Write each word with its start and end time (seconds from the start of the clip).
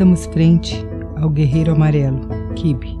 estamos 0.00 0.24
frente 0.24 0.82
ao 1.20 1.28
guerreiro 1.28 1.72
amarelo, 1.72 2.20
Kibi. 2.54 2.98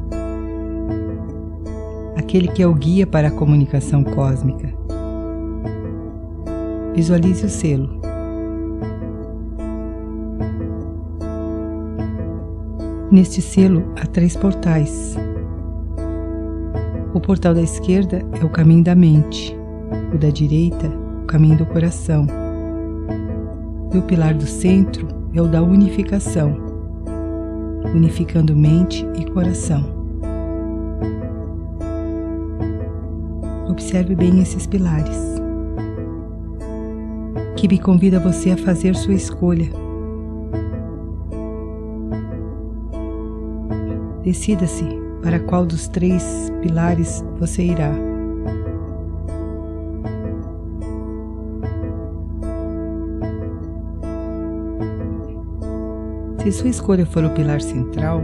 Aquele 2.14 2.48
que 2.48 2.62
é 2.62 2.66
o 2.66 2.74
guia 2.74 3.06
para 3.06 3.28
a 3.28 3.30
comunicação 3.30 4.04
cósmica. 4.04 4.70
Visualize 6.94 7.46
o 7.46 7.48
selo. 7.48 7.88
Neste 13.10 13.40
selo 13.40 13.94
há 13.96 14.04
três 14.04 14.36
portais. 14.36 15.16
O 17.14 17.20
portal 17.20 17.54
da 17.54 17.62
esquerda 17.62 18.22
é 18.38 18.44
o 18.44 18.50
caminho 18.50 18.84
da 18.84 18.94
mente, 18.94 19.56
o 20.12 20.18
da 20.18 20.28
direita, 20.28 20.92
o 21.22 21.24
caminho 21.24 21.56
do 21.56 21.64
coração. 21.64 22.26
E 23.90 23.96
o 23.96 24.02
pilar 24.02 24.34
do 24.34 24.46
centro 24.46 25.08
é 25.32 25.40
o 25.40 25.48
da 25.48 25.62
unificação, 25.62 26.69
unificando 27.94 28.54
mente 28.54 29.06
e 29.18 29.24
coração. 29.30 29.84
Observe 33.68 34.14
bem 34.14 34.40
esses 34.40 34.66
pilares. 34.66 35.18
Kibi 37.56 37.78
convida 37.78 38.18
você 38.18 38.52
a 38.52 38.56
fazer 38.56 38.94
sua 38.94 39.14
escolha. 39.14 39.70
Decida-se 44.22 44.84
para 45.22 45.40
qual 45.40 45.66
dos 45.66 45.88
três 45.88 46.50
pilares 46.62 47.24
você 47.38 47.62
irá. 47.62 48.09
Se 56.42 56.50
sua 56.50 56.70
escolha 56.70 57.04
for 57.04 57.22
o 57.22 57.30
pilar 57.30 57.60
central, 57.60 58.22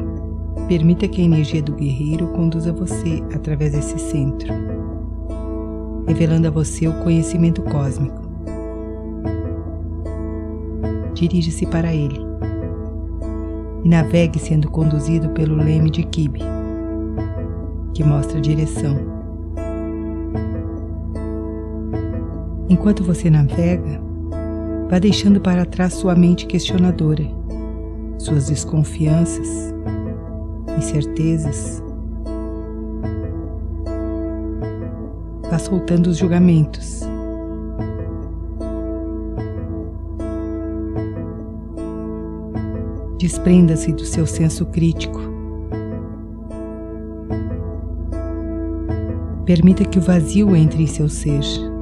permita 0.69 1.07
que 1.07 1.21
a 1.21 1.25
energia 1.25 1.63
do 1.63 1.75
guerreiro 1.75 2.29
conduza 2.29 2.73
você 2.73 3.23
através 3.35 3.73
desse 3.73 3.99
centro, 3.99 4.55
revelando 6.09 6.49
a 6.49 6.51
você 6.51 6.89
o 6.89 6.95
conhecimento 7.05 7.61
cósmico. 7.61 8.23
Dirige-se 11.13 11.67
para 11.67 11.93
ele 11.93 12.19
e 13.85 13.89
navegue 13.89 14.39
sendo 14.39 14.71
conduzido 14.71 15.29
pelo 15.31 15.55
leme 15.55 15.91
de 15.91 16.03
Kibi, 16.03 16.41
que 17.93 18.03
mostra 18.03 18.39
a 18.39 18.41
direção. 18.41 18.97
Enquanto 22.67 23.05
você 23.05 23.29
navega, 23.29 24.01
vá 24.89 24.99
deixando 24.99 25.39
para 25.39 25.67
trás 25.67 25.93
sua 25.93 26.15
mente 26.15 26.47
questionadora 26.47 27.36
suas 28.19 28.49
desconfianças, 28.49 29.75
incertezas. 30.77 31.83
Vá 35.51 35.59
soltando 35.59 36.09
os 36.09 36.19
julgamentos. 36.19 37.03
Desprenda-se 43.19 43.93
do 43.93 44.05
seu 44.05 44.27
senso 44.27 44.67
crítico. 44.67 45.21
Permita 49.45 49.85
que 49.85 49.99
o 49.99 50.03
vazio 50.03 50.55
entre 50.57 50.83
em 50.83 50.87
seu 50.87 51.09
ser. 51.09 51.76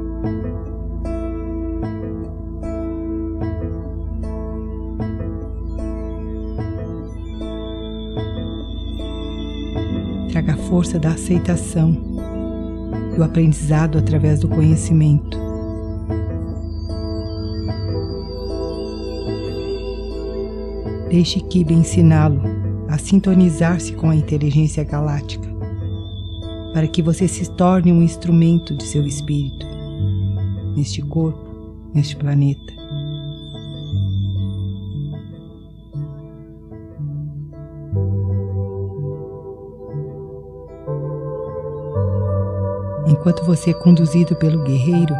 Força 10.75 10.99
da 10.99 11.11
aceitação, 11.11 11.93
do 13.15 13.23
aprendizado 13.23 13.97
através 13.97 14.41
do 14.41 14.49
conhecimento. 14.49 15.39
Deixe 21.09 21.39
Kiba 21.43 21.73
ensiná-lo 21.73 22.43
a 22.89 22.99
sintonizar-se 22.99 23.93
com 23.93 24.11
a 24.11 24.17
inteligência 24.17 24.83
galáctica, 24.83 25.49
para 26.73 26.89
que 26.89 27.01
você 27.03 27.29
se 27.29 27.49
torne 27.53 27.93
um 27.93 28.03
instrumento 28.03 28.75
de 28.75 28.83
seu 28.83 29.07
espírito, 29.07 29.65
neste 30.75 31.01
corpo, 31.03 31.79
neste 31.95 32.17
planeta. 32.17 32.84
Enquanto 43.25 43.43
você 43.43 43.71
é 43.71 43.73
conduzido 43.73 44.37
pelo 44.37 44.63
guerreiro, 44.65 45.15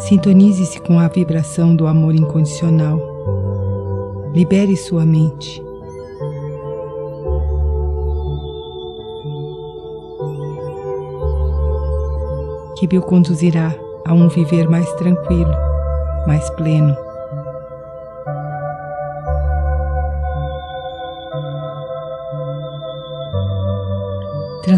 sintonize-se 0.00 0.80
com 0.80 0.98
a 0.98 1.06
vibração 1.06 1.76
do 1.76 1.86
amor 1.86 2.14
incondicional. 2.14 2.98
Libere 4.32 4.74
sua 4.74 5.04
mente. 5.04 5.62
Que 12.78 12.96
o 12.96 13.02
conduzirá 13.02 13.74
a 14.06 14.14
um 14.14 14.30
viver 14.30 14.70
mais 14.70 14.90
tranquilo, 14.94 15.52
mais 16.26 16.48
pleno. 16.50 16.96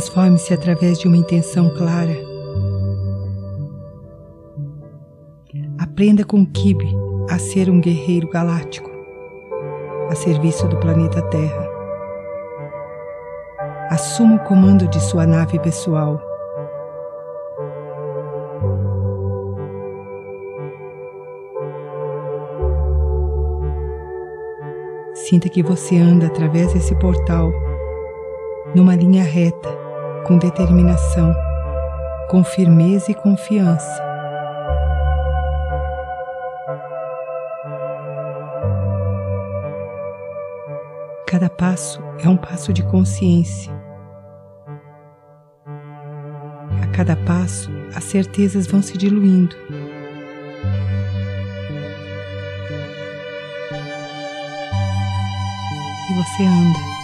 Transforme-se 0.00 0.54
através 0.54 0.98
de 0.98 1.06
uma 1.06 1.16
intenção 1.18 1.68
clara. 1.76 2.16
Aprenda 5.78 6.24
com 6.24 6.46
Kibe 6.46 6.90
a 7.28 7.38
ser 7.38 7.68
um 7.68 7.78
guerreiro 7.78 8.26
galáctico, 8.30 8.90
a 10.08 10.14
serviço 10.14 10.66
do 10.68 10.78
planeta 10.78 11.20
Terra. 11.28 11.68
Assuma 13.90 14.36
o 14.36 14.44
comando 14.44 14.88
de 14.88 14.98
sua 15.02 15.26
nave 15.26 15.58
pessoal. 15.58 16.18
Sinta 25.12 25.50
que 25.50 25.62
você 25.62 25.98
anda 25.98 26.28
através 26.28 26.72
desse 26.72 26.94
portal, 26.94 27.52
numa 28.74 28.96
linha 28.96 29.22
reta, 29.22 29.89
com 30.24 30.38
determinação, 30.38 31.34
com 32.28 32.44
firmeza 32.44 33.10
e 33.10 33.14
confiança. 33.14 34.02
Cada 41.26 41.48
passo 41.48 42.02
é 42.18 42.28
um 42.28 42.36
passo 42.36 42.72
de 42.72 42.82
consciência. 42.82 43.72
A 46.82 46.86
cada 46.88 47.16
passo, 47.16 47.70
as 47.94 48.04
certezas 48.04 48.66
vão 48.66 48.82
se 48.82 48.98
diluindo. 48.98 49.54
E 56.08 56.14
você 56.14 56.42
anda. 56.42 56.99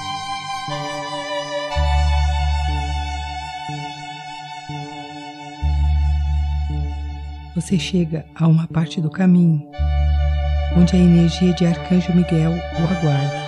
Você 7.56 7.78
chega 7.78 8.26
a 8.34 8.46
uma 8.46 8.66
parte 8.66 9.00
do 9.00 9.08
caminho 9.08 9.66
onde 10.76 10.94
a 10.94 10.98
energia 10.98 11.54
de 11.54 11.64
Arcanjo 11.64 12.14
Miguel 12.14 12.52
o 12.52 12.82
aguarda. 12.82 13.46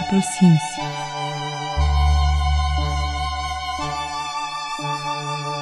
Aproxime-se. 0.00 0.80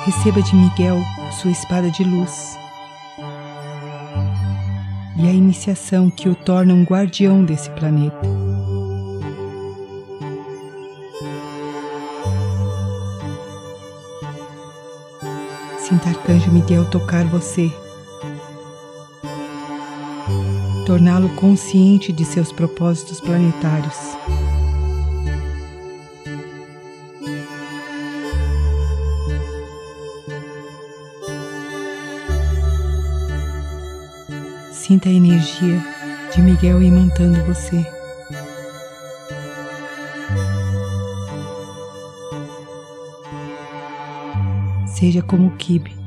Receba 0.06 0.40
de 0.40 0.54
Miguel 0.54 1.02
sua 1.32 1.50
espada 1.50 1.90
de 1.90 2.04
luz 2.04 2.56
e 5.16 5.26
a 5.26 5.32
iniciação 5.32 6.08
que 6.10 6.28
o 6.28 6.34
torna 6.36 6.72
um 6.72 6.84
guardião 6.84 7.44
desse 7.44 7.68
planeta. 7.70 8.37
Arcanjo 16.28 16.52
Miguel 16.52 16.84
tocar 16.90 17.24
você, 17.24 17.72
torná-lo 20.84 21.30
consciente 21.30 22.12
de 22.12 22.22
seus 22.22 22.52
propósitos 22.52 23.18
planetários. 23.18 23.94
Sinta 34.70 35.08
a 35.08 35.12
energia 35.12 35.82
de 36.34 36.42
Miguel 36.42 36.82
imantando 36.82 37.42
você. 37.46 37.86
Seja 44.86 45.22
como 45.22 45.46
o 45.46 45.56
Kibe, 45.56 45.97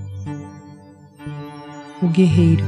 o 2.01 2.07
guerreiro. 2.07 2.65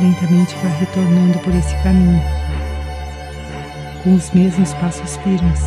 Lentamente 0.00 0.54
vai 0.62 0.72
retornando 0.78 1.38
por 1.40 1.54
esse 1.54 1.74
caminho, 1.82 2.22
com 4.04 4.14
os 4.14 4.30
mesmos 4.30 4.72
passos 4.74 5.16
firmes, 5.18 5.60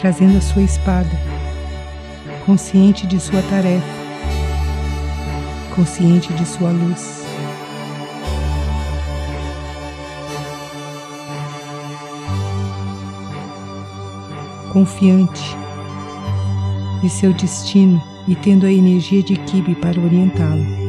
trazendo 0.00 0.38
a 0.38 0.40
sua 0.40 0.62
espada, 0.62 1.10
consciente 2.46 3.06
de 3.06 3.20
sua 3.20 3.42
tarefa 3.42 4.02
consciente 5.74 6.32
de 6.34 6.44
sua 6.44 6.70
luz. 6.70 7.21
Confiante 14.72 15.54
de 17.02 17.10
seu 17.10 17.34
destino 17.34 18.02
e 18.26 18.34
tendo 18.34 18.64
a 18.64 18.72
energia 18.72 19.22
de 19.22 19.36
Kibe 19.36 19.74
para 19.74 20.00
orientá-lo. 20.00 20.81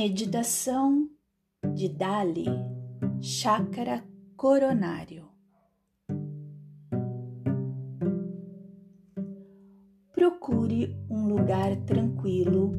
Meditação 0.00 1.08
de 1.74 1.88
Dali, 1.88 2.46
Chácara 3.20 4.04
Coronário. 4.36 5.26
Procure 10.12 10.96
um 11.10 11.26
lugar 11.26 11.74
tranquilo 11.78 12.70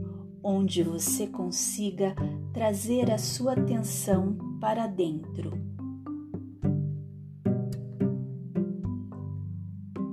onde 0.41 0.81
você 0.81 1.27
consiga 1.27 2.15
trazer 2.53 3.11
a 3.11 3.17
sua 3.17 3.51
atenção 3.51 4.37
para 4.61 4.87
dentro. 4.87 5.51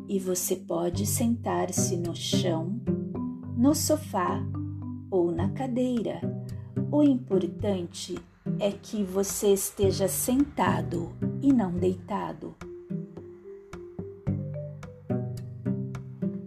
E 0.09 0.19
você 0.19 0.57
pode 0.57 1.07
sentar-se 1.07 1.97
no 1.97 2.17
chão, 2.17 2.81
no 3.57 3.77
sofá 3.77 4.45
ou 5.09 5.31
na 5.31 5.51
cadeira 5.51 6.36
o 6.97 7.03
importante 7.03 8.19
é 8.59 8.73
que 8.73 9.05
você 9.05 9.53
esteja 9.53 10.09
sentado 10.09 11.13
e 11.43 11.53
não 11.53 11.71
deitado. 11.71 12.55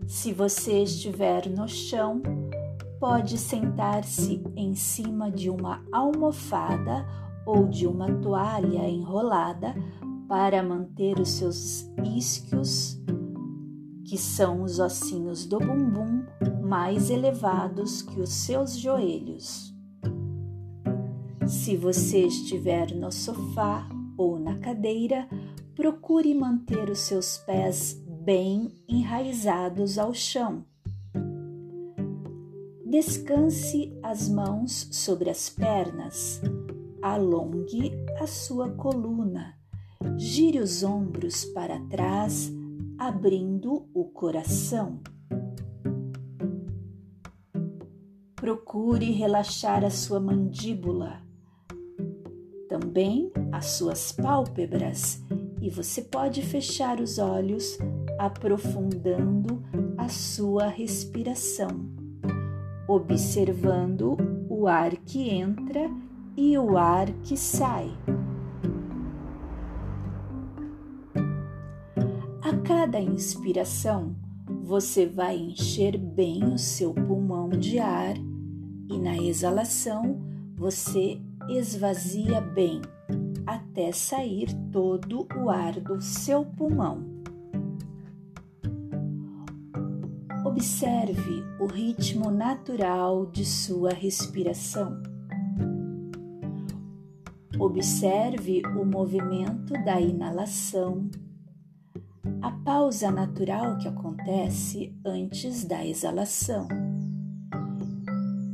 Se 0.07 0.33
você 0.33 0.81
estiver 0.81 1.47
no 1.47 1.67
chão, 1.67 2.23
pode 2.99 3.37
sentar-se 3.37 4.41
em 4.55 4.73
cima 4.73 5.29
de 5.29 5.51
uma 5.51 5.83
almofada 5.91 7.05
ou 7.45 7.67
de 7.67 7.85
uma 7.85 8.11
toalha 8.15 8.89
enrolada 8.89 9.75
para 10.27 10.63
manter 10.63 11.19
os 11.19 11.29
seus 11.29 11.87
isquios, 12.03 12.99
que 14.03 14.17
são 14.17 14.63
os 14.63 14.79
ossinhos 14.79 15.45
do 15.45 15.59
bumbum, 15.59 16.25
mais 16.63 17.11
elevados 17.11 18.01
que 18.01 18.19
os 18.19 18.31
seus 18.31 18.75
joelhos. 18.75 19.77
Se 21.49 21.75
você 21.75 22.27
estiver 22.27 22.93
no 22.93 23.11
sofá 23.11 23.89
ou 24.15 24.37
na 24.37 24.59
cadeira, 24.59 25.27
procure 25.75 26.31
manter 26.35 26.91
os 26.91 26.99
seus 26.99 27.39
pés 27.39 27.99
bem 28.21 28.71
enraizados 28.87 29.97
ao 29.97 30.13
chão. 30.13 30.63
Descanse 32.85 33.91
as 34.03 34.29
mãos 34.29 34.89
sobre 34.91 35.31
as 35.31 35.49
pernas, 35.49 36.39
alongue 37.01 37.93
a 38.21 38.27
sua 38.27 38.69
coluna, 38.69 39.57
gire 40.17 40.59
os 40.59 40.83
ombros 40.83 41.45
para 41.45 41.79
trás, 41.87 42.53
abrindo 42.95 43.89
o 43.91 44.05
coração. 44.05 44.99
Procure 48.35 49.09
relaxar 49.09 49.83
a 49.83 49.89
sua 49.89 50.19
mandíbula 50.19 51.27
também 52.69 53.31
as 53.51 53.65
suas 53.65 54.11
pálpebras 54.11 55.21
e 55.59 55.69
você 55.69 56.03
pode 56.03 56.41
fechar 56.43 57.01
os 57.01 57.17
olhos, 57.17 57.77
aprofundando 58.17 59.61
a 59.97 60.07
sua 60.07 60.67
respiração, 60.67 61.67
observando 62.87 64.15
o 64.47 64.67
ar 64.67 64.95
que 64.97 65.29
entra 65.29 65.89
e 66.37 66.57
o 66.57 66.77
ar 66.77 67.11
que 67.23 67.35
sai. 67.35 67.91
A 72.41 72.55
cada 72.63 72.99
inspiração, 72.99 74.15
você 74.61 75.07
vai 75.07 75.35
encher 75.35 75.97
bem 75.97 76.43
o 76.45 76.57
seu 76.57 76.93
pulmão 76.93 77.49
de 77.49 77.79
ar 77.79 78.15
e 78.89 78.97
na 78.97 79.17
exalação 79.17 80.21
você 80.55 81.19
esvazia 81.57 82.39
bem 82.39 82.81
até 83.45 83.91
sair 83.91 84.47
todo 84.71 85.27
o 85.35 85.49
ar 85.49 85.79
do 85.79 86.01
seu 86.01 86.45
pulmão. 86.45 87.03
Observe 90.45 91.43
o 91.59 91.65
ritmo 91.65 92.29
natural 92.29 93.25
de 93.25 93.45
sua 93.45 93.91
respiração. 93.91 95.01
Observe 97.59 98.61
o 98.67 98.85
movimento 98.85 99.73
da 99.83 99.99
inalação, 99.99 101.09
a 102.41 102.51
pausa 102.51 103.11
natural 103.11 103.77
que 103.77 103.87
acontece 103.87 104.95
antes 105.03 105.65
da 105.65 105.85
exalação. 105.85 106.67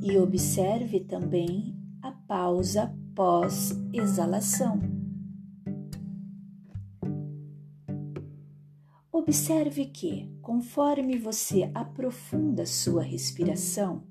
E 0.01 0.17
observe 0.17 1.01
também 1.01 1.74
pausa 2.27 2.93
pós-exalação. 3.13 4.79
Observe 9.11 9.85
que, 9.85 10.29
conforme 10.41 11.17
você 11.17 11.69
aprofunda 11.73 12.65
sua 12.65 13.01
respiração, 13.01 14.03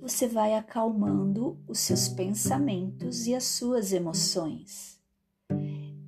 você 0.00 0.26
vai 0.26 0.54
acalmando 0.54 1.58
os 1.66 1.78
seus 1.80 2.08
pensamentos 2.08 3.26
e 3.26 3.34
as 3.34 3.44
suas 3.44 3.92
emoções. 3.92 4.98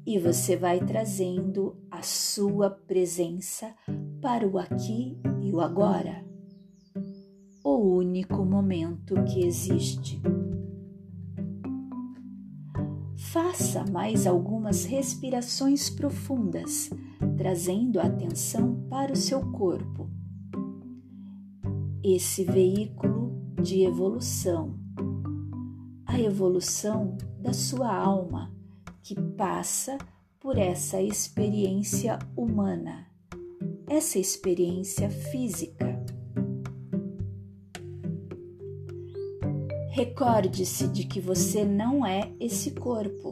E 0.06 0.18
você 0.18 0.56
vai 0.56 0.80
trazendo 0.84 1.76
a 1.90 2.02
sua 2.02 2.70
presença 2.70 3.74
para 4.20 4.46
o 4.46 4.58
aqui 4.58 5.18
e 5.42 5.52
o 5.52 5.60
agora, 5.60 6.24
o 7.64 7.76
único 7.76 8.44
momento 8.44 9.22
que 9.24 9.44
existe. 9.44 10.20
Faça 13.32 13.84
mais 13.84 14.26
algumas 14.26 14.84
respirações 14.84 15.88
profundas, 15.88 16.90
trazendo 17.36 18.00
a 18.00 18.06
atenção 18.06 18.88
para 18.90 19.12
o 19.12 19.16
seu 19.16 19.52
corpo. 19.52 20.10
Esse 22.02 22.42
veículo 22.42 23.40
de 23.62 23.84
evolução, 23.84 24.76
a 26.04 26.18
evolução 26.18 27.16
da 27.40 27.52
sua 27.52 27.94
alma, 27.94 28.52
que 29.00 29.14
passa 29.14 29.96
por 30.40 30.58
essa 30.58 31.00
experiência 31.00 32.18
humana, 32.36 33.06
essa 33.86 34.18
experiência 34.18 35.08
física. 35.08 35.89
Recorde-se 40.00 40.88
de 40.88 41.04
que 41.04 41.20
você 41.20 41.62
não 41.62 42.06
é 42.06 42.32
esse 42.40 42.70
corpo. 42.70 43.28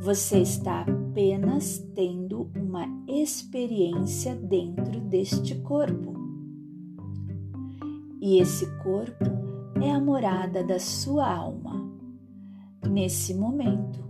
Você 0.00 0.38
está 0.38 0.80
apenas 0.80 1.78
tendo 1.94 2.50
uma 2.56 2.84
experiência 3.06 4.34
dentro 4.34 5.00
deste 5.02 5.54
corpo. 5.60 6.14
E 8.20 8.40
esse 8.40 8.66
corpo 8.82 9.24
é 9.80 9.92
a 9.92 10.00
morada 10.00 10.64
da 10.64 10.80
sua 10.80 11.32
alma, 11.32 11.88
nesse 12.90 13.32
momento. 13.32 14.04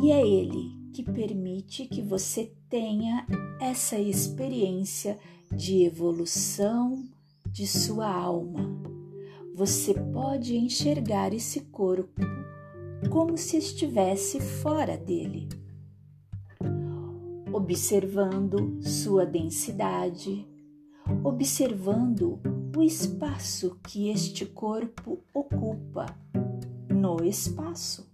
E 0.00 0.12
é 0.12 0.24
ele 0.24 0.70
que 0.92 1.02
permite 1.02 1.88
que 1.88 2.00
você 2.00 2.54
tenha 2.70 3.26
essa 3.60 3.98
experiência 3.98 5.18
de 5.52 5.82
evolução 5.82 7.02
de 7.50 7.66
sua 7.66 8.08
alma 8.08 9.01
você 9.54 9.92
pode 9.94 10.56
enxergar 10.56 11.34
esse 11.34 11.60
corpo 11.60 12.22
como 13.10 13.36
se 13.36 13.58
estivesse 13.58 14.40
fora 14.40 14.96
dele, 14.96 15.48
observando 17.52 18.78
sua 18.80 19.26
densidade, 19.26 20.46
observando 21.22 22.40
o 22.74 22.82
espaço 22.82 23.78
que 23.82 24.08
este 24.08 24.46
corpo 24.46 25.18
ocupa 25.34 26.06
no 26.88 27.22
espaço. 27.22 28.10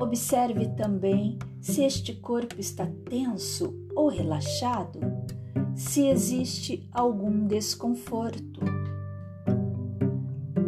Observe 0.00 0.68
também 0.70 1.38
se 1.60 1.84
este 1.84 2.14
corpo 2.14 2.56
está 2.58 2.86
tenso 3.08 3.72
ou 3.94 4.08
relaxado, 4.08 4.98
se 5.76 6.08
existe 6.08 6.88
algum 6.90 7.46
desconforto 7.46 8.79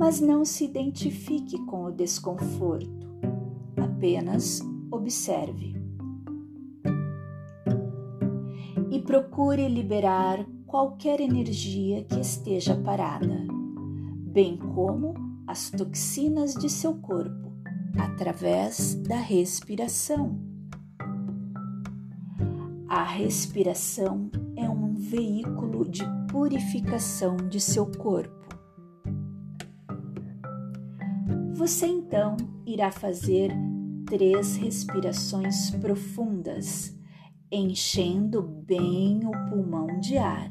mas 0.03 0.21
não 0.21 0.45
se 0.45 0.65
identifique 0.65 1.57
com 1.67 1.85
o 1.85 1.93
desconforto, 1.93 3.07
apenas 3.81 4.61
observe. 4.91 5.77
E 8.91 9.01
procure 9.01 9.69
liberar 9.69 10.45
qualquer 10.67 11.21
energia 11.21 12.03
que 12.03 12.19
esteja 12.19 12.75
parada, 12.75 13.47
bem 14.27 14.57
como 14.57 15.15
as 15.47 15.71
toxinas 15.71 16.55
de 16.55 16.69
seu 16.69 16.95
corpo, 16.95 17.53
através 17.97 18.97
da 18.97 19.21
respiração. 19.21 20.37
A 22.89 23.05
respiração 23.05 24.33
é 24.57 24.69
um 24.69 24.95
veículo 24.95 25.89
de 25.89 26.03
purificação 26.29 27.37
de 27.37 27.61
seu 27.61 27.87
corpo 27.87 28.42
Você 31.55 31.87
então 31.87 32.37
irá 32.67 32.91
fazer 32.91 33.53
três 34.07 34.57
respirações 34.57 35.71
profundas, 35.71 36.97
enchendo 37.51 38.43
bem 38.43 39.21
o 39.27 39.31
pulmão 39.51 40.01
de 40.01 40.17
ar. 40.17 40.51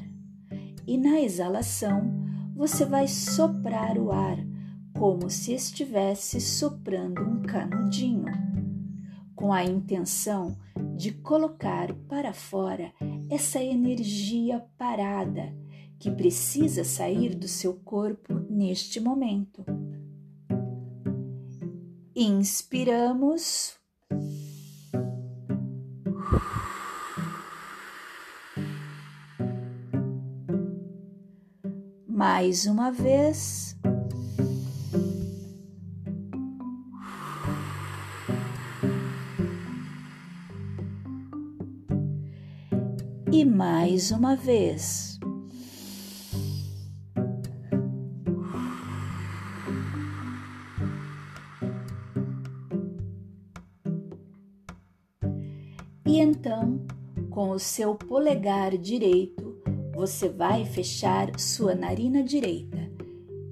E 0.86 0.96
na 0.96 1.20
exalação, 1.20 2.24
você 2.54 2.84
vai 2.84 3.08
soprar 3.08 3.98
o 3.98 4.12
ar 4.12 4.38
como 4.96 5.28
se 5.28 5.52
estivesse 5.52 6.40
soprando 6.40 7.20
um 7.20 7.42
canudinho, 7.42 8.26
com 9.34 9.52
a 9.52 9.64
intenção 9.64 10.56
de 10.96 11.10
colocar 11.10 11.92
para 12.08 12.32
fora 12.32 12.92
essa 13.28 13.60
energia 13.62 14.64
parada 14.78 15.52
que 15.98 16.10
precisa 16.10 16.84
sair 16.84 17.34
do 17.34 17.48
seu 17.48 17.74
corpo 17.74 18.34
neste 18.48 19.00
momento 19.00 19.64
inspiramos. 22.14 23.78
Mais 32.06 32.66
uma 32.66 32.90
vez. 32.90 33.76
E 43.32 43.44
mais 43.44 44.10
uma 44.10 44.36
vez. 44.36 45.11
Com 57.32 57.50
o 57.50 57.58
seu 57.58 57.94
polegar 57.94 58.76
direito, 58.76 59.56
você 59.94 60.28
vai 60.28 60.64
fechar 60.64 61.38
sua 61.38 61.74
narina 61.74 62.22
direita, 62.22 62.78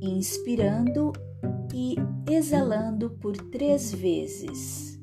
inspirando 0.01 1.13
e 1.75 1.97
exalando 2.31 3.11
por 3.11 3.37
três 3.37 3.93
vezes. 3.93 4.99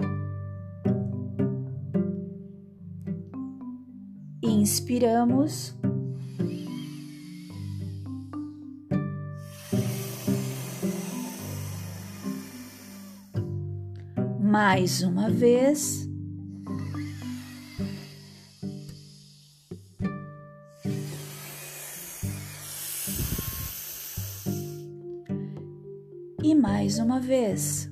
Inspiramos. 4.43 5.75
Mais 14.39 15.01
uma 15.01 15.29
vez. 15.29 16.06
Mais 26.87 26.99
uma 26.99 27.19
vez. 27.19 27.91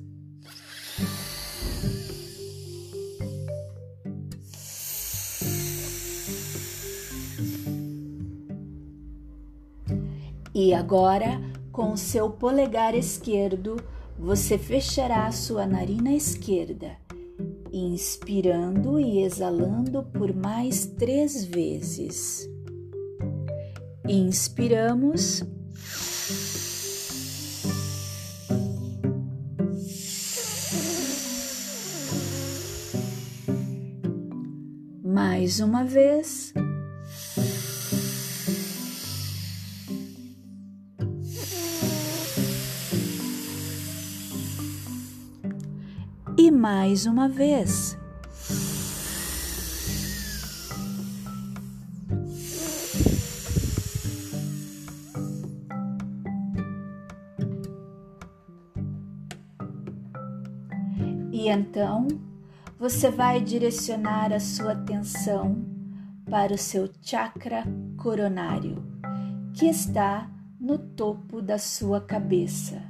E 10.54 10.72
agora, 10.72 11.38
com 11.70 11.92
o 11.92 11.96
seu 11.98 12.30
polegar 12.30 12.94
esquerdo, 12.94 13.76
você 14.18 14.56
fechará 14.56 15.30
sua 15.30 15.66
narina 15.66 16.14
esquerda, 16.14 16.96
inspirando 17.70 18.98
e 18.98 19.18
exalando 19.22 20.04
por 20.04 20.34
mais 20.34 20.86
três 20.86 21.44
vezes. 21.44 22.48
Inspiramos. 24.08 25.44
Mais 35.46 35.60
uma 35.60 35.84
vez. 35.84 36.52
E 46.36 46.50
mais 46.50 47.06
uma 47.06 47.28
vez. 47.28 47.96
E 61.32 61.48
então 61.48 62.25
você 62.88 63.10
vai 63.10 63.40
direcionar 63.40 64.32
a 64.32 64.38
sua 64.38 64.70
atenção 64.70 65.56
para 66.30 66.54
o 66.54 66.56
seu 66.56 66.88
chakra 67.02 67.64
coronário, 67.96 68.80
que 69.52 69.66
está 69.66 70.30
no 70.60 70.78
topo 70.78 71.42
da 71.42 71.58
sua 71.58 72.00
cabeça, 72.00 72.80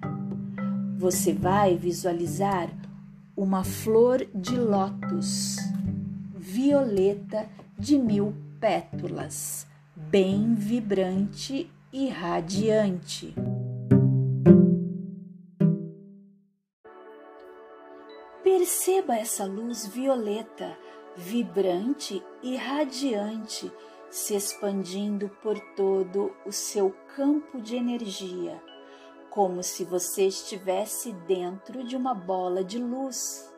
você 0.98 1.32
vai 1.32 1.78
visualizar 1.78 2.68
uma 3.34 3.64
flor 3.64 4.26
de 4.34 4.58
lótus 4.58 5.56
violeta 6.34 7.46
de 7.78 7.98
mil 7.98 8.34
pétalas, 8.60 9.66
bem 9.96 10.54
vibrante 10.54 11.70
e 11.90 12.10
radiante. 12.10 13.34
Perceba 19.06 19.16
essa 19.16 19.44
luz 19.44 19.86
violeta, 19.86 20.76
vibrante 21.14 22.25
e 22.42 22.56
radiante, 22.56 23.72
se 24.10 24.34
expandindo 24.34 25.28
por 25.40 25.56
todo 25.76 26.34
o 26.44 26.50
seu 26.50 26.92
campo 27.14 27.60
de 27.60 27.76
energia, 27.76 28.60
como 29.30 29.62
se 29.62 29.84
você 29.84 30.26
estivesse 30.26 31.12
dentro 31.12 31.84
de 31.84 31.96
uma 31.96 32.14
bola 32.14 32.64
de 32.64 32.78
luz. 32.78 33.54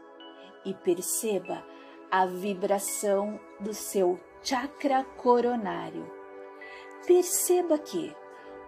E 0.67 0.75
perceba 0.75 1.65
a 2.11 2.27
vibração 2.27 3.41
do 3.59 3.73
seu 3.73 4.21
chakra 4.43 5.03
coronário. 5.17 6.13
Perceba 7.07 7.79
que, 7.79 8.15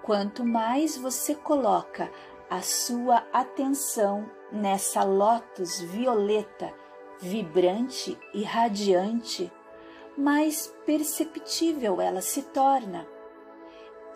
quanto 0.02 0.46
mais 0.46 0.96
você 0.96 1.34
coloca 1.34 2.10
a 2.48 2.62
sua 2.62 3.22
atenção 3.34 4.30
nessa 4.52 5.02
lótus 5.04 5.80
violeta, 5.80 6.72
vibrante 7.20 8.18
e 8.34 8.42
radiante, 8.42 9.52
mais 10.16 10.66
perceptível 10.84 12.00
ela 12.00 12.20
se 12.20 12.42
torna. 12.42 13.06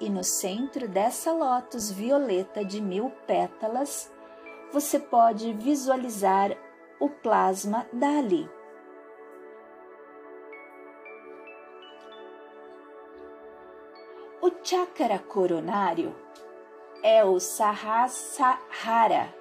E 0.00 0.10
no 0.10 0.24
centro 0.24 0.88
dessa 0.88 1.32
lótus 1.32 1.90
violeta 1.90 2.64
de 2.64 2.80
mil 2.80 3.10
pétalas, 3.26 4.12
você 4.72 4.98
pode 4.98 5.52
visualizar 5.52 6.50
o 6.98 7.08
plasma 7.08 7.86
Dali. 7.92 8.50
O 14.42 14.50
chakra 14.62 15.18
coronário 15.18 16.14
é 17.02 17.24
o 17.24 17.38
Sahasrara 17.38 19.32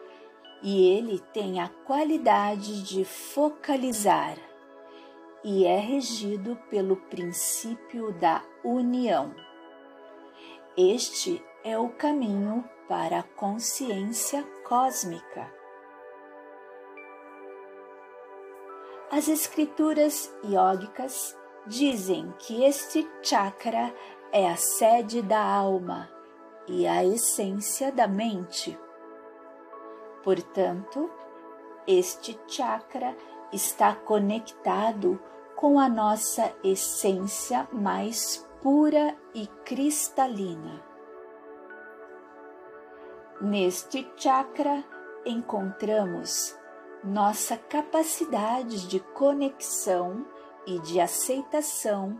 e 0.64 0.88
ele 0.98 1.20
tem 1.34 1.60
a 1.60 1.68
qualidade 1.68 2.82
de 2.84 3.04
focalizar 3.04 4.38
e 5.44 5.66
é 5.66 5.78
regido 5.78 6.56
pelo 6.70 6.96
princípio 6.96 8.14
da 8.14 8.42
união. 8.64 9.36
Este 10.78 11.44
é 11.66 11.78
o 11.78 11.90
caminho 11.90 12.64
para 12.88 13.20
a 13.20 13.24
consciência 13.24 14.44
cósmica. 14.66 15.52
As 19.12 19.28
escrituras 19.28 20.34
iógicas 20.44 21.38
dizem 21.68 22.34
que 22.40 22.64
este 22.64 23.08
chakra 23.22 23.94
é 24.32 24.50
a 24.50 24.56
sede 24.56 25.22
da 25.22 25.44
alma 25.44 26.10
e 26.68 26.88
a 26.88 27.04
essência 27.04 27.92
da 27.92 28.08
mente. 28.08 28.80
Portanto, 30.24 31.12
este 31.86 32.40
chakra 32.48 33.16
está 33.52 33.94
conectado 33.94 35.22
com 35.56 35.80
a 35.80 35.90
nossa 35.90 36.54
essência 36.64 37.68
mais 37.72 38.48
pura 38.62 39.16
e 39.34 39.48
cristalina. 39.66 40.82
Neste 43.42 44.10
chakra 44.16 44.84
encontramos 45.26 46.58
nossa 47.04 47.58
capacidade 47.58 48.88
de 48.88 49.02
conexão 49.02 50.26
e 50.66 50.80
de 50.80 51.02
aceitação 51.02 52.18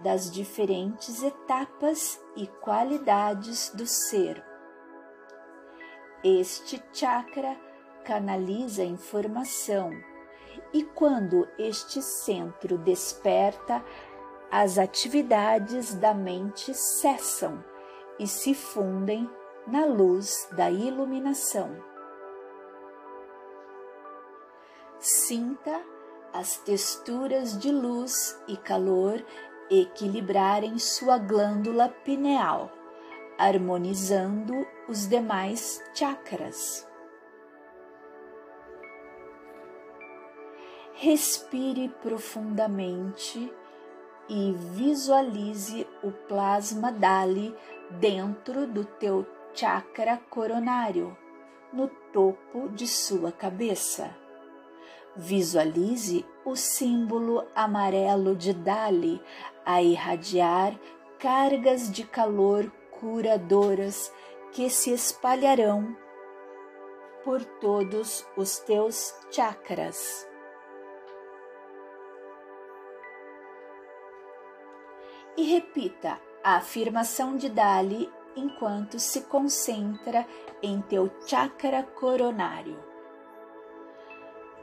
das 0.00 0.28
diferentes 0.30 1.22
etapas 1.22 2.20
e 2.34 2.48
qualidades 2.48 3.70
do 3.70 3.86
ser. 3.86 4.53
Este 6.26 6.82
chakra 6.90 7.54
canaliza 8.02 8.80
a 8.80 8.86
informação 8.86 9.90
e 10.72 10.82
quando 10.82 11.46
este 11.58 12.00
centro 12.00 12.78
desperta, 12.78 13.84
as 14.50 14.78
atividades 14.78 15.94
da 15.94 16.14
mente 16.14 16.72
cessam 16.72 17.62
e 18.18 18.26
se 18.26 18.54
fundem 18.54 19.28
na 19.66 19.84
luz 19.84 20.48
da 20.52 20.70
iluminação. 20.70 21.76
Sinta 24.98 25.78
as 26.32 26.56
texturas 26.56 27.58
de 27.58 27.70
luz 27.70 28.42
e 28.48 28.56
calor 28.56 29.22
equilibrarem 29.70 30.78
sua 30.78 31.18
glândula 31.18 31.90
pineal, 31.90 32.72
harmonizando 33.38 34.66
os 34.88 35.08
demais 35.08 35.82
chakras. 35.94 36.86
Respire 40.94 41.88
profundamente 42.02 43.52
e 44.28 44.52
visualize 44.52 45.86
o 46.02 46.10
plasma 46.10 46.90
Dali 46.92 47.54
dentro 47.90 48.66
do 48.66 48.84
teu 48.84 49.26
chakra 49.52 50.20
coronário, 50.30 51.16
no 51.72 51.88
topo 52.12 52.68
de 52.70 52.86
sua 52.86 53.32
cabeça. 53.32 54.16
Visualize 55.16 56.24
o 56.44 56.56
símbolo 56.56 57.46
amarelo 57.54 58.34
de 58.34 58.52
Dali 58.52 59.20
a 59.64 59.82
irradiar 59.82 60.78
cargas 61.18 61.90
de 61.90 62.04
calor 62.04 62.70
curadoras 63.00 64.12
que 64.52 64.70
se 64.70 64.92
espalharão 64.92 65.96
por 67.24 67.44
todos 67.44 68.26
os 68.36 68.58
teus 68.58 69.14
chakras. 69.30 70.28
E 75.36 75.42
repita 75.42 76.20
a 76.44 76.56
afirmação 76.56 77.36
de 77.36 77.48
Dali 77.48 78.12
enquanto 78.36 78.98
se 78.98 79.22
concentra 79.22 80.26
em 80.62 80.80
teu 80.82 81.10
chakra 81.26 81.82
coronário. 81.82 82.78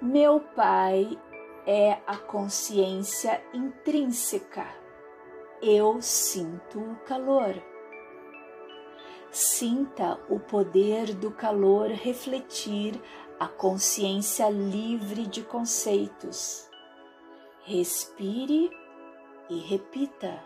Meu 0.01 0.39
Pai 0.39 1.19
é 1.65 1.99
a 2.07 2.17
consciência 2.17 3.43
intrínseca. 3.53 4.65
Eu 5.61 6.01
sinto 6.01 6.79
o 6.79 6.95
calor. 7.05 7.70
Sinta 9.31 10.19
o 10.27 10.41
poder 10.41 11.13
do 11.13 11.31
calor 11.31 11.87
refletir 11.87 13.01
a 13.39 13.47
consciência 13.47 14.49
livre 14.49 15.25
de 15.25 15.41
conceitos. 15.41 16.69
Respire 17.63 18.69
e 19.49 19.57
repita. 19.57 20.43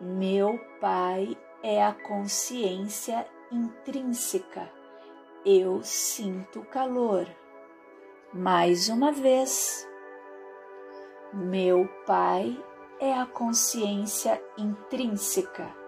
Meu 0.00 0.60
Pai 0.80 1.36
é 1.60 1.84
a 1.84 1.92
consciência 1.92 3.26
intrínseca. 3.50 4.70
Eu 5.44 5.82
sinto 5.82 6.62
calor. 6.66 7.26
Mais 8.32 8.88
uma 8.88 9.10
vez. 9.10 9.88
Meu 11.32 11.88
Pai 12.06 12.56
é 13.00 13.12
a 13.12 13.26
consciência 13.26 14.40
intrínseca. 14.56 15.81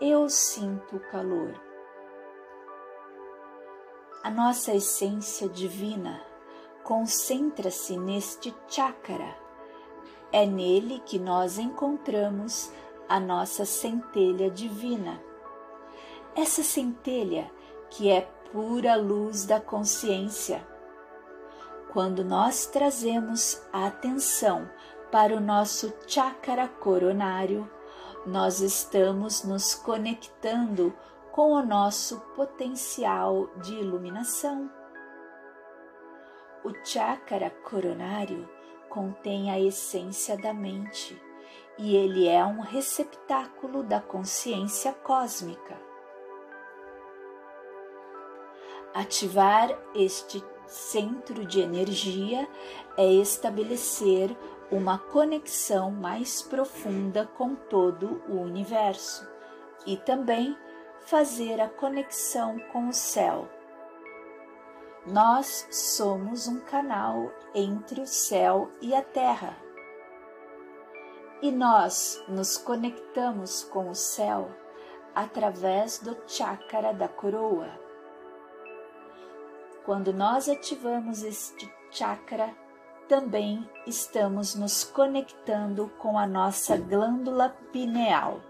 Eu 0.00 0.28
sinto 0.28 1.00
calor. 1.10 1.60
A 4.22 4.30
nossa 4.30 4.72
essência 4.72 5.48
divina 5.48 6.22
concentra-se 6.84 7.98
neste 7.98 8.54
chakra. 8.68 9.36
É 10.30 10.46
nele 10.46 11.00
que 11.00 11.18
nós 11.18 11.58
encontramos 11.58 12.70
a 13.08 13.18
nossa 13.18 13.64
centelha 13.64 14.48
divina. 14.48 15.20
Essa 16.36 16.62
centelha 16.62 17.50
que 17.90 18.08
é 18.08 18.20
pura 18.52 18.94
luz 18.94 19.44
da 19.44 19.60
consciência. 19.60 20.64
Quando 21.92 22.24
nós 22.24 22.66
trazemos 22.66 23.60
a 23.72 23.88
atenção 23.88 24.70
para 25.10 25.34
o 25.34 25.40
nosso 25.40 25.92
chakra 26.06 26.68
coronário, 26.68 27.68
nós 28.26 28.60
estamos 28.60 29.44
nos 29.44 29.74
conectando 29.74 30.94
com 31.32 31.52
o 31.52 31.62
nosso 31.64 32.20
potencial 32.34 33.48
de 33.62 33.74
iluminação. 33.74 34.70
O 36.64 36.72
chakra 36.84 37.50
coronário 37.50 38.48
contém 38.88 39.50
a 39.50 39.60
essência 39.60 40.36
da 40.36 40.52
mente 40.52 41.20
e 41.78 41.94
ele 41.94 42.26
é 42.26 42.44
um 42.44 42.60
receptáculo 42.60 43.84
da 43.84 44.00
consciência 44.00 44.92
cósmica. 44.92 45.80
Ativar 48.92 49.70
este 49.94 50.44
centro 50.66 51.46
de 51.46 51.60
energia 51.60 52.48
é 52.96 53.06
estabelecer 53.06 54.36
uma 54.70 54.98
conexão 54.98 55.90
mais 55.90 56.42
profunda 56.42 57.26
com 57.26 57.54
todo 57.54 58.22
o 58.28 58.40
universo 58.40 59.26
e 59.86 59.96
também 59.96 60.56
fazer 61.06 61.60
a 61.60 61.68
conexão 61.68 62.58
com 62.72 62.88
o 62.88 62.92
céu. 62.92 63.48
Nós 65.06 65.66
somos 65.70 66.46
um 66.46 66.60
canal 66.60 67.32
entre 67.54 68.02
o 68.02 68.06
céu 68.06 68.70
e 68.80 68.94
a 68.94 69.00
terra. 69.00 69.56
E 71.40 71.50
nós 71.50 72.22
nos 72.28 72.58
conectamos 72.58 73.64
com 73.64 73.88
o 73.88 73.94
céu 73.94 74.50
através 75.14 75.98
do 75.98 76.16
chakra 76.26 76.92
da 76.92 77.08
coroa. 77.08 77.70
Quando 79.84 80.12
nós 80.12 80.46
ativamos 80.46 81.22
este 81.22 81.72
chakra, 81.90 82.54
também 83.08 83.68
estamos 83.86 84.54
nos 84.54 84.84
conectando 84.84 85.88
com 85.98 86.18
a 86.18 86.26
nossa 86.26 86.76
glândula 86.76 87.48
pineal. 87.72 88.40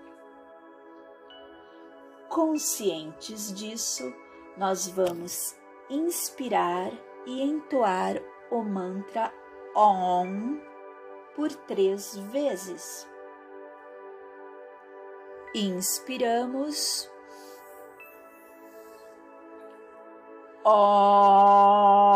Conscientes 2.28 3.54
disso, 3.54 4.12
nós 4.56 4.88
vamos 4.88 5.56
inspirar 5.88 6.90
e 7.24 7.40
entoar 7.40 8.20
o 8.50 8.62
mantra 8.62 9.32
OM 9.74 10.60
por 11.36 11.50
três 11.50 12.16
vezes. 12.16 13.08
Inspiramos. 15.54 17.08
OM. 20.64 22.07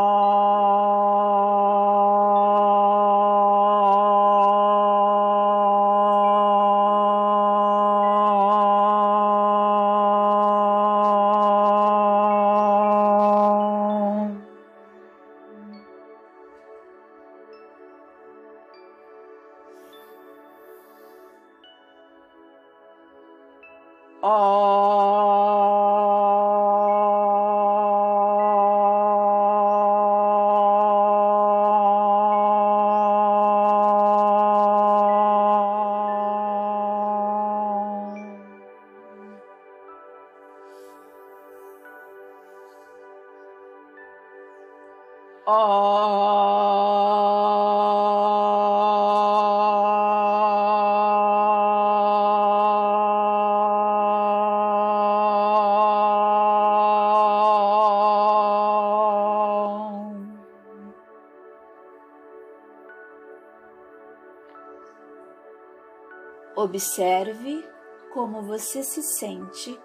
Observe 66.54 67.68
como 68.14 68.42
você 68.42 68.82
se 68.82 69.02
sente 69.02 69.78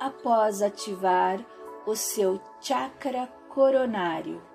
após 0.00 0.62
ativar 0.62 1.38
o 1.86 1.94
seu 1.94 2.40
chakra 2.60 3.26
coronário. 3.48 4.51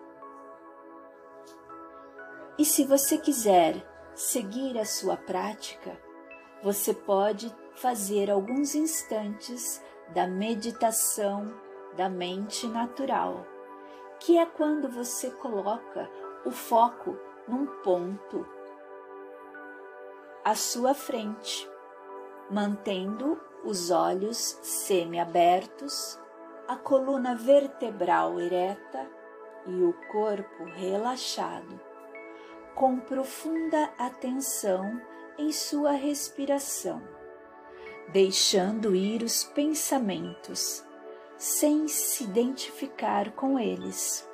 Se 2.68 2.84
você 2.84 3.18
quiser 3.18 3.82
seguir 4.14 4.78
a 4.78 4.84
sua 4.84 5.16
prática, 5.16 5.98
você 6.62 6.94
pode 6.94 7.50
fazer 7.76 8.30
alguns 8.30 8.76
instantes 8.76 9.82
da 10.14 10.28
meditação 10.28 11.46
da 11.96 12.10
mente 12.10 12.68
natural, 12.68 13.48
que 14.20 14.38
é 14.38 14.46
quando 14.46 14.90
você 14.90 15.32
coloca 15.32 16.10
o 16.46 16.52
foco 16.52 17.18
num 17.48 17.68
ponto 17.84 18.46
à 20.44 20.54
sua 20.54 20.94
frente, 20.94 21.68
mantendo 22.52 23.40
os 23.64 23.92
olhos 23.92 24.60
semiabertos, 24.62 26.20
a 26.68 26.76
coluna 26.76 27.34
vertebral 27.34 28.42
ereta 28.42 29.10
e 29.66 29.82
o 29.84 29.94
corpo 30.12 30.66
relaxado, 30.66 31.87
com 32.78 33.00
profunda 33.00 33.90
atenção 33.98 35.02
em 35.36 35.52
sua 35.52 35.94
respiração, 35.94 37.02
deixando 38.14 38.96
ir 38.96 39.24
os 39.24 39.44
pensamentos, 39.44 40.86
sem 41.40 41.88
se 41.88 42.24
identificar 42.24 43.32
com 43.32 43.58
eles. 43.58 44.30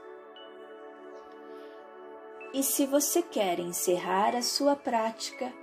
E 2.54 2.62
se 2.62 2.86
você 2.86 3.22
quer 3.22 3.60
encerrar 3.60 4.36
a 4.36 4.42
sua 4.42 4.76
prática, 4.76 5.54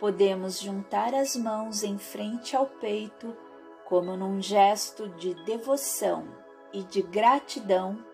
podemos 0.00 0.58
juntar 0.58 1.14
as 1.14 1.36
mãos 1.36 1.84
em 1.84 1.98
frente 1.98 2.56
ao 2.56 2.66
peito, 2.66 3.36
como 3.84 4.16
num 4.16 4.42
gesto 4.42 5.08
de 5.10 5.34
devoção 5.44 6.26
e 6.72 6.82
de 6.82 7.00
gratidão 7.00 8.04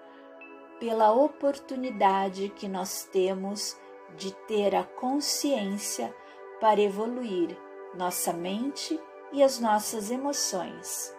pela 0.79 1.11
oportunidade 1.11 2.51
que 2.51 2.69
nós 2.69 3.05
temos 3.05 3.83
de 4.16 4.33
ter 4.46 4.74
a 4.74 4.85
consciência 4.85 6.14
para 6.61 6.81
evoluir 6.81 7.57
nossa 7.94 8.33
mente 8.33 8.98
e 9.33 9.42
as 9.42 9.59
nossas 9.59 10.11
emoções. 10.11 11.14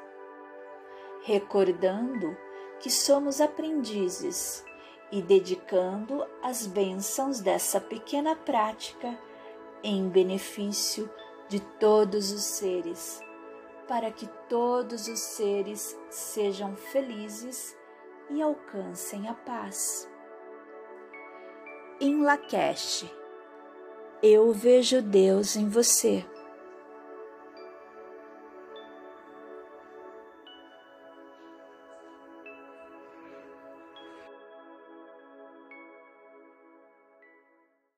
Recordando 1.24 2.36
que 2.80 2.90
somos 2.90 3.42
aprendizes 3.42 4.64
e 5.12 5.22
dedicando 5.22 6.26
as 6.42 6.66
bênçãos 6.66 7.40
dessa 7.40 7.80
pequena 7.80 8.36
prática 8.36 9.18
em 9.84 10.10
benefício 10.10 11.10
de 11.48 11.60
todos 11.60 12.32
os 12.32 12.44
seres, 12.44 13.22
para 13.88 14.12
que 14.12 14.28
todos 14.50 15.08
os 15.08 15.20
seres 15.20 15.98
sejam 16.10 16.76
felizes 16.76 17.78
e 18.30 18.42
alcancem 18.42 19.28
a 19.28 19.34
paz. 19.34 20.10
Em 21.98 22.22
Lakesh, 22.22 23.06
eu 24.22 24.52
vejo 24.52 25.02
Deus 25.02 25.56
em 25.56 25.70
você. 25.70 26.26